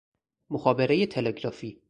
مخابرۀ 0.49 1.05
تلگرافی 1.05 1.79